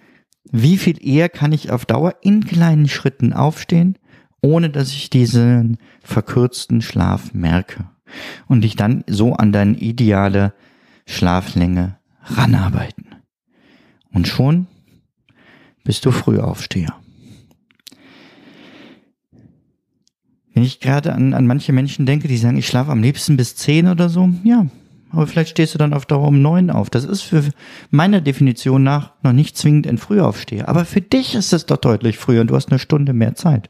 wie 0.52 0.78
viel 0.78 0.98
eher 1.06 1.30
kann 1.30 1.52
ich 1.52 1.72
auf 1.72 1.86
Dauer 1.86 2.16
in 2.22 2.46
kleinen 2.46 2.88
Schritten 2.88 3.34
aufstehen, 3.34 3.98
ohne 4.42 4.70
dass 4.70 4.90
ich 4.90 5.10
diesen 5.10 5.78
verkürzten 6.02 6.82
Schlaf 6.82 7.34
merke. 7.34 7.90
Und 8.48 8.62
dich 8.62 8.76
dann 8.76 9.04
so 9.08 9.34
an 9.34 9.52
deine 9.52 9.78
ideale 9.78 10.54
Schlaflänge 11.08 11.98
ranarbeiten. 12.24 13.16
Und 14.14 14.28
schon 14.28 14.68
bist 15.84 16.06
du 16.06 16.12
Frühaufsteher. 16.12 16.96
Wenn 20.56 20.64
ich 20.64 20.80
gerade 20.80 21.14
an, 21.14 21.34
an 21.34 21.46
manche 21.46 21.74
Menschen 21.74 22.06
denke, 22.06 22.28
die 22.28 22.38
sagen, 22.38 22.58
ich 22.58 22.66
schlafe 22.66 22.92
am 22.92 23.04
liebsten 23.04 23.36
bis 23.38 23.58
zehn 23.58 23.90
oder 23.90 24.10
so, 24.10 24.30
ja, 24.44 24.66
aber 25.12 25.28
vielleicht 25.28 25.50
stehst 25.50 25.74
du 25.74 25.78
dann 25.78 25.94
auf 25.94 26.06
Dauer 26.06 26.28
um 26.28 26.42
neun 26.42 26.70
auf. 26.70 26.90
Das 26.90 27.04
ist 27.04 27.22
für 27.22 27.44
meiner 27.92 28.22
Definition 28.22 28.84
nach 28.84 29.12
noch 29.22 29.34
nicht 29.34 29.58
zwingend 29.58 29.86
ein 29.86 29.98
Frühaufsteher. 29.98 30.68
Aber 30.68 30.86
für 30.86 31.02
dich 31.02 31.36
ist 31.36 31.54
es 31.54 31.66
doch 31.66 31.78
deutlich 31.78 32.18
früher 32.18 32.42
und 32.42 32.48
du 32.48 32.56
hast 32.56 32.70
eine 32.70 32.80
Stunde 32.80 33.14
mehr 33.14 33.36
Zeit. 33.36 33.70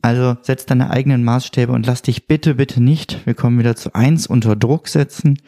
Also 0.00 0.36
setz 0.42 0.66
deine 0.66 0.90
eigenen 0.90 1.24
Maßstäbe 1.24 1.72
und 1.72 1.86
lass 1.86 2.02
dich 2.02 2.26
bitte, 2.26 2.56
bitte 2.56 2.82
nicht, 2.82 3.24
wir 3.24 3.34
kommen 3.34 3.58
wieder 3.58 3.76
zu 3.76 3.94
eins, 3.94 4.26
unter 4.26 4.56
Druck 4.56 4.88
setzen 4.88 5.38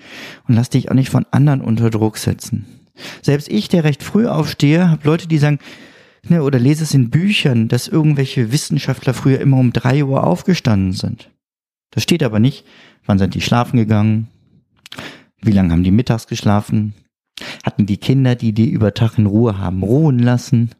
und 0.46 0.54
lass 0.54 0.70
dich 0.70 0.90
auch 0.90 0.94
nicht 0.94 1.10
von 1.10 1.26
anderen 1.30 1.60
unter 1.60 1.90
Druck 1.90 2.18
setzen. 2.18 2.66
Selbst 3.20 3.48
ich, 3.48 3.68
der 3.68 3.82
recht 3.82 4.02
früh 4.02 4.28
aufstehe, 4.28 4.90
habe 4.90 5.06
Leute, 5.06 5.26
die 5.26 5.38
sagen, 5.38 5.58
ne, 6.30 6.42
oder 6.42 6.58
lese 6.58 6.84
es 6.84 6.94
in 6.94 7.10
Büchern, 7.10 7.68
dass 7.68 7.88
irgendwelche 7.88 8.52
Wissenschaftler 8.52 9.14
früher 9.14 9.40
immer 9.40 9.58
um 9.58 9.72
drei 9.72 10.04
Uhr 10.04 10.24
aufgestanden 10.24 10.92
sind. 10.92 11.30
Das 11.90 12.02
steht 12.02 12.22
aber 12.22 12.40
nicht, 12.40 12.64
wann 13.06 13.18
sind 13.18 13.34
die 13.34 13.40
schlafen 13.40 13.76
gegangen, 13.76 14.28
wie 15.40 15.52
lange 15.52 15.72
haben 15.72 15.84
die 15.84 15.90
mittags 15.90 16.26
geschlafen, 16.26 16.94
hatten 17.64 17.86
die 17.86 17.98
Kinder, 17.98 18.34
die 18.34 18.52
die 18.52 18.70
über 18.70 18.94
Tag 18.94 19.18
in 19.18 19.26
Ruhe 19.26 19.58
haben, 19.58 19.82
ruhen 19.82 20.18
lassen. 20.18 20.70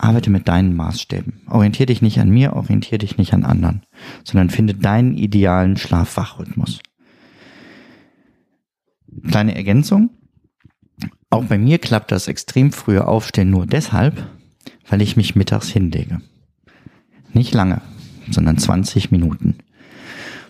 Arbeite 0.00 0.30
mit 0.30 0.46
deinen 0.46 0.76
Maßstäben. 0.76 1.42
Orientier 1.48 1.86
dich 1.86 2.02
nicht 2.02 2.20
an 2.20 2.30
mir, 2.30 2.52
orientier 2.52 2.98
dich 2.98 3.18
nicht 3.18 3.34
an 3.34 3.44
anderen, 3.44 3.82
sondern 4.22 4.50
finde 4.50 4.74
deinen 4.74 5.16
idealen 5.16 5.76
Schlafwachrhythmus. 5.76 6.78
Kleine 9.26 9.56
Ergänzung. 9.56 10.10
Auch 11.30 11.44
bei 11.44 11.58
mir 11.58 11.78
klappt 11.78 12.10
das 12.10 12.26
extrem 12.26 12.72
frühe 12.72 13.06
Aufstehen 13.06 13.50
nur 13.50 13.66
deshalb, 13.66 14.26
weil 14.88 15.02
ich 15.02 15.16
mich 15.16 15.36
mittags 15.36 15.68
hinlege. 15.68 16.22
Nicht 17.34 17.52
lange, 17.52 17.82
sondern 18.30 18.56
20 18.56 19.10
Minuten. 19.10 19.58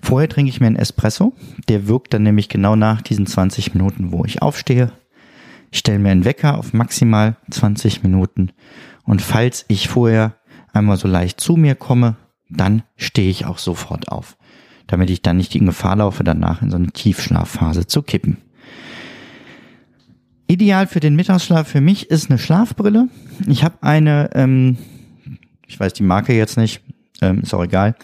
Vorher 0.01 0.29
trinke 0.29 0.51
ich 0.51 0.61
mir 0.61 0.69
einen 0.69 0.77
Espresso, 0.77 1.33
der 1.69 1.89
wirkt 1.89 2.15
dann 2.15 2.23
nämlich 2.23 2.49
genau 2.49 2.77
nach 2.77 3.03
diesen 3.03 3.27
20 3.27 3.75
Minuten, 3.75 4.13
wo 4.13 4.25
ich 4.25 4.41
aufstehe. 4.41 4.93
Ich 5.73 5.81
stelle 5.81 5.99
mir 5.99 6.11
einen 6.11 6.25
Wecker 6.25 6.57
auf 6.57 6.73
maximal 6.73 7.37
20 7.51 8.05
Minuten 8.05 8.53
und 9.05 9.21
falls 9.21 9.65
ich 9.69 9.89
vorher 9.89 10.37
einmal 10.73 10.97
so 10.97 11.09
leicht 11.09 11.41
zu 11.41 11.57
mir 11.57 11.75
komme, 11.75 12.17
dann 12.49 12.85
stehe 12.97 13.31
ich 13.31 13.45
auch 13.45 13.59
sofort 13.59 14.09
auf, 14.11 14.37
damit 14.87 15.11
ich 15.11 15.23
dann 15.23 15.37
nicht 15.37 15.55
in 15.57 15.67
Gefahr 15.67 15.97
laufe, 15.97 16.25
danach 16.25 16.63
in 16.63 16.71
so 16.71 16.77
eine 16.77 16.93
Tiefschlafphase 16.93 17.87
zu 17.87 18.03
kippen. 18.03 18.39
Ideal 20.49 20.87
für 20.87 21.01
den 21.01 21.15
Mittagsschlaf 21.15 21.69
für 21.69 21.83
mich 21.83 22.11
ist 22.11 22.31
eine 22.31 22.39
Schlafbrille. 22.39 23.09
Ich 23.47 23.63
habe 23.65 23.77
eine, 23.83 24.31
ähm, 24.33 24.79
ich 25.67 25.79
weiß 25.79 25.93
die 25.93 26.03
Marke 26.03 26.33
jetzt 26.33 26.57
nicht, 26.57 26.81
ähm, 27.21 27.43
ist 27.43 27.53
auch 27.53 27.63
egal. 27.63 27.95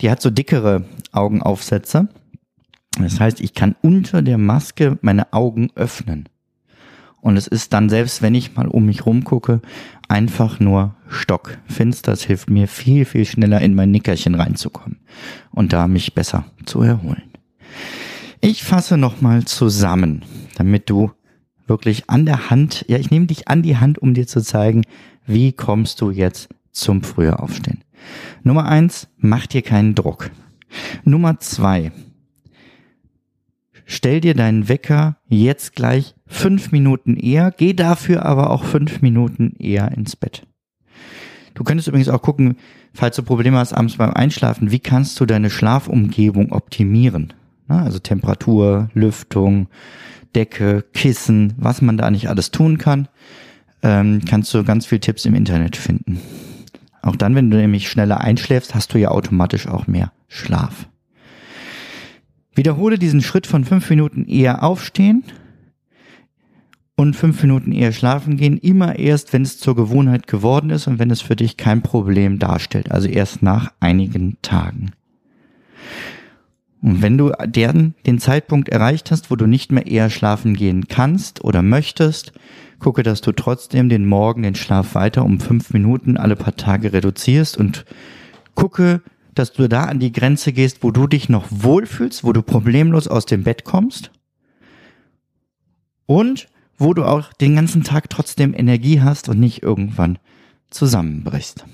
Die 0.00 0.10
hat 0.10 0.22
so 0.22 0.30
dickere 0.30 0.84
Augenaufsätze. 1.12 2.08
Das 2.98 3.20
heißt, 3.20 3.42
ich 3.42 3.52
kann 3.52 3.76
unter 3.82 4.22
der 4.22 4.38
Maske 4.38 4.98
meine 5.02 5.32
Augen 5.34 5.70
öffnen. 5.74 6.28
Und 7.20 7.36
es 7.36 7.46
ist 7.46 7.74
dann, 7.74 7.90
selbst 7.90 8.22
wenn 8.22 8.34
ich 8.34 8.56
mal 8.56 8.66
um 8.66 8.86
mich 8.86 9.04
rumgucke, 9.04 9.60
einfach 10.08 10.58
nur 10.58 10.94
stockfinster. 11.06 12.12
Das 12.12 12.22
hilft 12.22 12.48
mir 12.48 12.66
viel, 12.66 13.04
viel 13.04 13.26
schneller 13.26 13.60
in 13.60 13.74
mein 13.74 13.90
Nickerchen 13.90 14.34
reinzukommen 14.34 15.00
und 15.50 15.74
da 15.74 15.86
mich 15.86 16.14
besser 16.14 16.46
zu 16.64 16.80
erholen. 16.80 17.30
Ich 18.40 18.64
fasse 18.64 18.96
nochmal 18.96 19.44
zusammen, 19.44 20.24
damit 20.56 20.88
du 20.88 21.10
wirklich 21.70 22.10
an 22.10 22.26
der 22.26 22.50
Hand, 22.50 22.84
ja, 22.88 22.98
ich 22.98 23.10
nehme 23.10 23.26
dich 23.26 23.48
an 23.48 23.62
die 23.62 23.78
Hand, 23.78 23.98
um 23.98 24.12
dir 24.12 24.26
zu 24.26 24.42
zeigen, 24.42 24.82
wie 25.24 25.52
kommst 25.52 26.02
du 26.02 26.10
jetzt 26.10 26.50
zum 26.70 27.02
früher 27.02 27.42
Aufstehen. 27.42 27.82
Nummer 28.42 28.66
eins, 28.66 29.08
mach 29.16 29.46
dir 29.46 29.62
keinen 29.62 29.94
Druck. 29.94 30.30
Nummer 31.04 31.40
zwei, 31.40 31.92
stell 33.86 34.20
dir 34.20 34.34
deinen 34.34 34.68
Wecker 34.68 35.16
jetzt 35.28 35.74
gleich 35.74 36.14
fünf 36.26 36.72
Minuten 36.72 37.16
eher, 37.16 37.50
geh 37.56 37.72
dafür 37.72 38.26
aber 38.26 38.50
auch 38.50 38.64
fünf 38.64 39.00
Minuten 39.00 39.54
eher 39.58 39.92
ins 39.92 40.16
Bett. 40.16 40.46
Du 41.54 41.64
könntest 41.64 41.88
übrigens 41.88 42.08
auch 42.08 42.22
gucken, 42.22 42.56
falls 42.94 43.16
du 43.16 43.22
Probleme 43.22 43.58
hast 43.58 43.72
abends 43.72 43.96
beim 43.96 44.12
Einschlafen, 44.12 44.70
wie 44.70 44.78
kannst 44.78 45.18
du 45.20 45.26
deine 45.26 45.50
Schlafumgebung 45.50 46.52
optimieren? 46.52 47.32
Also 47.68 47.98
Temperatur, 47.98 48.90
Lüftung, 48.94 49.68
Decke, 50.34 50.84
Kissen, 50.92 51.54
was 51.56 51.82
man 51.82 51.96
da 51.96 52.10
nicht 52.10 52.28
alles 52.28 52.50
tun 52.50 52.78
kann, 52.78 53.08
ähm, 53.82 54.22
kannst 54.28 54.52
du 54.54 54.64
ganz 54.64 54.86
viele 54.86 55.00
Tipps 55.00 55.24
im 55.24 55.34
Internet 55.34 55.76
finden. 55.76 56.20
Auch 57.02 57.16
dann, 57.16 57.34
wenn 57.34 57.50
du 57.50 57.56
nämlich 57.56 57.88
schneller 57.88 58.20
einschläfst, 58.20 58.74
hast 58.74 58.92
du 58.92 58.98
ja 58.98 59.10
automatisch 59.10 59.66
auch 59.66 59.86
mehr 59.86 60.12
Schlaf. 60.28 60.86
Wiederhole 62.54 62.98
diesen 62.98 63.22
Schritt 63.22 63.46
von 63.46 63.64
fünf 63.64 63.88
Minuten 63.88 64.26
eher 64.26 64.62
aufstehen 64.62 65.24
und 66.96 67.16
fünf 67.16 67.40
Minuten 67.42 67.72
eher 67.72 67.92
schlafen 67.92 68.36
gehen, 68.36 68.58
immer 68.58 68.98
erst, 68.98 69.32
wenn 69.32 69.42
es 69.42 69.58
zur 69.58 69.74
Gewohnheit 69.74 70.26
geworden 70.26 70.70
ist 70.70 70.86
und 70.86 70.98
wenn 70.98 71.10
es 71.10 71.22
für 71.22 71.36
dich 71.36 71.56
kein 71.56 71.80
Problem 71.80 72.38
darstellt, 72.38 72.90
also 72.90 73.08
erst 73.08 73.42
nach 73.42 73.72
einigen 73.80 74.36
Tagen. 74.42 74.92
Und 76.82 77.02
wenn 77.02 77.18
du 77.18 77.32
den, 77.46 77.94
den 78.06 78.18
Zeitpunkt 78.18 78.68
erreicht 78.70 79.10
hast, 79.10 79.30
wo 79.30 79.36
du 79.36 79.46
nicht 79.46 79.70
mehr 79.70 79.86
eher 79.86 80.08
schlafen 80.08 80.54
gehen 80.54 80.88
kannst 80.88 81.44
oder 81.44 81.62
möchtest, 81.62 82.32
gucke, 82.78 83.02
dass 83.02 83.20
du 83.20 83.32
trotzdem 83.32 83.88
den 83.88 84.06
Morgen 84.06 84.42
den 84.42 84.54
Schlaf 84.54 84.94
weiter 84.94 85.24
um 85.24 85.40
fünf 85.40 85.72
Minuten 85.72 86.16
alle 86.16 86.36
paar 86.36 86.56
Tage 86.56 86.92
reduzierst 86.92 87.58
und 87.58 87.84
gucke, 88.54 89.02
dass 89.34 89.52
du 89.52 89.68
da 89.68 89.84
an 89.84 90.00
die 90.00 90.12
Grenze 90.12 90.52
gehst, 90.52 90.82
wo 90.82 90.90
du 90.90 91.06
dich 91.06 91.28
noch 91.28 91.46
wohlfühlst, 91.50 92.24
wo 92.24 92.32
du 92.32 92.42
problemlos 92.42 93.08
aus 93.08 93.26
dem 93.26 93.44
Bett 93.44 93.64
kommst 93.64 94.10
und 96.06 96.48
wo 96.78 96.94
du 96.94 97.04
auch 97.04 97.32
den 97.34 97.56
ganzen 97.56 97.84
Tag 97.84 98.08
trotzdem 98.08 98.54
Energie 98.54 99.02
hast 99.02 99.28
und 99.28 99.38
nicht 99.38 99.62
irgendwann 99.62 100.18
zusammenbrichst. 100.70 101.66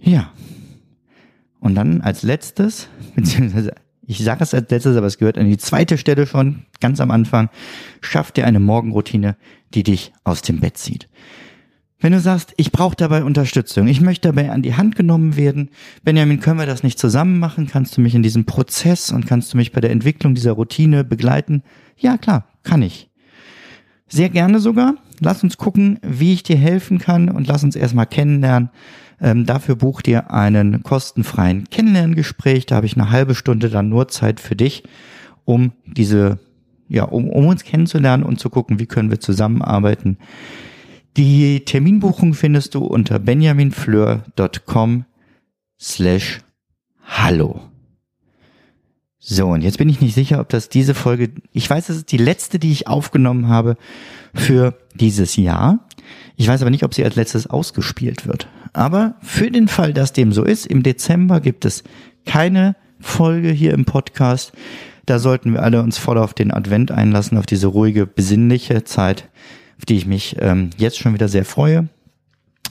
Ja. 0.00 0.32
Und 1.64 1.76
dann 1.76 2.02
als 2.02 2.22
letztes, 2.22 2.88
beziehungsweise 3.16 3.72
ich 4.06 4.22
sage 4.22 4.44
es 4.44 4.52
als 4.52 4.70
letztes, 4.70 4.98
aber 4.98 5.06
es 5.06 5.16
gehört 5.16 5.38
an 5.38 5.48
die 5.48 5.56
zweite 5.56 5.96
Stelle 5.96 6.26
schon, 6.26 6.66
ganz 6.78 7.00
am 7.00 7.10
Anfang, 7.10 7.48
schaff 8.02 8.32
dir 8.32 8.46
eine 8.46 8.60
Morgenroutine, 8.60 9.34
die 9.72 9.82
dich 9.82 10.12
aus 10.24 10.42
dem 10.42 10.60
Bett 10.60 10.76
zieht. 10.76 11.08
Wenn 12.00 12.12
du 12.12 12.20
sagst, 12.20 12.52
ich 12.58 12.70
brauche 12.70 12.96
dabei 12.96 13.24
Unterstützung, 13.24 13.86
ich 13.86 14.02
möchte 14.02 14.28
dabei 14.28 14.50
an 14.50 14.60
die 14.60 14.74
Hand 14.74 14.94
genommen 14.94 15.36
werden, 15.36 15.70
Benjamin, 16.02 16.38
können 16.38 16.58
wir 16.58 16.66
das 16.66 16.82
nicht 16.82 16.98
zusammen 16.98 17.38
machen? 17.38 17.66
Kannst 17.66 17.96
du 17.96 18.02
mich 18.02 18.14
in 18.14 18.22
diesem 18.22 18.44
Prozess 18.44 19.10
und 19.10 19.26
kannst 19.26 19.54
du 19.54 19.56
mich 19.56 19.72
bei 19.72 19.80
der 19.80 19.90
Entwicklung 19.90 20.34
dieser 20.34 20.52
Routine 20.52 21.02
begleiten? 21.02 21.62
Ja, 21.96 22.18
klar, 22.18 22.46
kann 22.62 22.82
ich. 22.82 23.08
Sehr 24.06 24.28
gerne 24.28 24.60
sogar. 24.60 24.96
Lass 25.20 25.42
uns 25.42 25.56
gucken, 25.56 25.98
wie 26.02 26.34
ich 26.34 26.42
dir 26.42 26.58
helfen 26.58 26.98
kann 26.98 27.30
und 27.30 27.46
lass 27.46 27.64
uns 27.64 27.74
erstmal 27.74 28.06
kennenlernen. 28.06 28.68
Ähm, 29.24 29.46
dafür 29.46 29.76
buch 29.76 30.02
dir 30.02 30.30
einen 30.30 30.82
kostenfreien 30.82 31.64
Kennenlerngespräch. 31.70 32.66
Da 32.66 32.76
habe 32.76 32.84
ich 32.84 32.94
eine 32.94 33.10
halbe 33.10 33.34
Stunde 33.34 33.70
dann 33.70 33.88
nur 33.88 34.08
Zeit 34.08 34.38
für 34.38 34.54
dich, 34.54 34.82
um 35.46 35.72
diese, 35.86 36.38
ja, 36.90 37.04
um, 37.04 37.30
um 37.30 37.46
uns 37.46 37.64
kennenzulernen 37.64 38.22
und 38.22 38.38
zu 38.38 38.50
gucken, 38.50 38.78
wie 38.78 38.84
können 38.84 39.10
wir 39.10 39.20
zusammenarbeiten. 39.20 40.18
Die 41.16 41.64
Terminbuchung 41.64 42.34
findest 42.34 42.74
du 42.74 42.84
unter 42.84 43.18
benjaminfleur.com 43.18 45.06
slash 45.80 46.40
hallo. 47.06 47.62
So, 49.26 49.46
und 49.46 49.62
jetzt 49.62 49.78
bin 49.78 49.88
ich 49.88 50.02
nicht 50.02 50.14
sicher, 50.14 50.40
ob 50.40 50.50
das 50.50 50.68
diese 50.68 50.92
Folge, 50.92 51.30
ich 51.52 51.68
weiß, 51.68 51.88
es 51.88 51.96
ist 51.96 52.12
die 52.12 52.18
letzte, 52.18 52.58
die 52.58 52.72
ich 52.72 52.88
aufgenommen 52.88 53.48
habe 53.48 53.76
für 54.34 54.76
dieses 54.94 55.36
Jahr. 55.36 55.78
Ich 56.36 56.46
weiß 56.46 56.60
aber 56.60 56.70
nicht, 56.70 56.84
ob 56.84 56.92
sie 56.92 57.04
als 57.04 57.16
letztes 57.16 57.46
ausgespielt 57.46 58.26
wird. 58.26 58.48
Aber 58.74 59.14
für 59.22 59.50
den 59.50 59.68
Fall, 59.68 59.94
dass 59.94 60.12
dem 60.12 60.32
so 60.32 60.44
ist, 60.44 60.66
im 60.66 60.82
Dezember 60.82 61.40
gibt 61.40 61.64
es 61.64 61.84
keine 62.26 62.76
Folge 63.00 63.50
hier 63.50 63.72
im 63.72 63.86
Podcast. 63.86 64.52
Da 65.06 65.18
sollten 65.18 65.54
wir 65.54 65.62
alle 65.62 65.82
uns 65.82 65.96
voll 65.96 66.18
auf 66.18 66.34
den 66.34 66.52
Advent 66.52 66.90
einlassen, 66.90 67.38
auf 67.38 67.46
diese 67.46 67.68
ruhige, 67.68 68.06
besinnliche 68.06 68.84
Zeit 68.84 69.30
auf 69.78 69.86
die 69.86 69.96
ich 69.96 70.06
mich 70.06 70.36
ähm, 70.40 70.70
jetzt 70.76 70.98
schon 70.98 71.14
wieder 71.14 71.28
sehr 71.28 71.44
freue. 71.44 71.88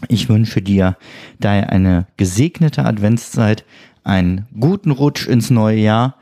Ich 0.08 0.30
wünsche 0.30 0.62
dir 0.62 0.98
daher 1.40 1.70
eine 1.70 2.08
gesegnete 2.18 2.84
Adventszeit, 2.86 3.66
einen 4.04 4.48
guten 4.60 4.92
Rutsch 4.92 5.28
ins 5.28 5.50
neue 5.50 5.78
Jahr 5.78 6.18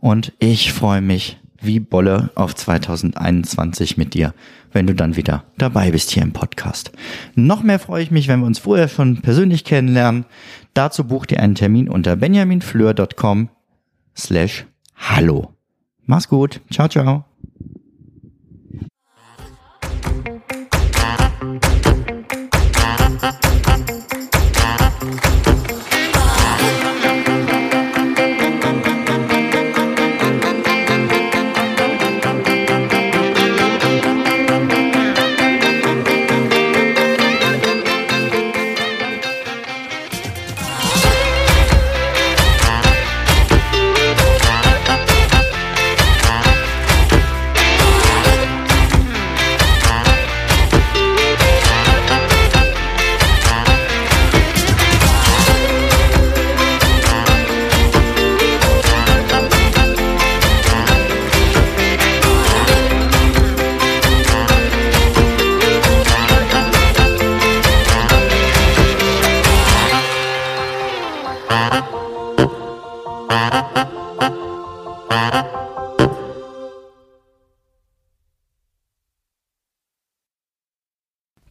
und 0.00 0.32
ich 0.38 0.72
freue 0.72 1.00
mich 1.00 1.38
wie 1.62 1.80
Bolle 1.80 2.30
auf 2.34 2.54
2021 2.54 3.96
mit 3.96 4.14
dir, 4.14 4.34
wenn 4.72 4.86
du 4.86 4.94
dann 4.94 5.16
wieder 5.16 5.44
dabei 5.58 5.90
bist 5.90 6.10
hier 6.10 6.22
im 6.22 6.32
Podcast. 6.32 6.90
Noch 7.34 7.62
mehr 7.62 7.78
freue 7.78 8.02
ich 8.02 8.10
mich, 8.10 8.28
wenn 8.28 8.40
wir 8.40 8.46
uns 8.46 8.58
vorher 8.58 8.88
schon 8.88 9.20
persönlich 9.20 9.64
kennenlernen. 9.64 10.24
Dazu 10.74 11.04
buch 11.04 11.26
dir 11.26 11.40
einen 11.40 11.54
Termin 11.54 11.88
unter 11.88 12.16
benjaminfleur.com 12.16 13.50
slash 14.16 14.66
hallo. 14.96 15.54
Mach's 16.06 16.28
gut. 16.28 16.60
Ciao, 16.70 16.88
ciao. 16.88 17.29